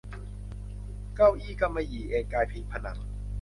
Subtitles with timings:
[1.15, 2.97] เก้าอี้กำมะหยี่เอนกายพิงผนัง